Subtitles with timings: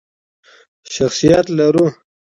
[0.95, 1.85] شخصیت لرو.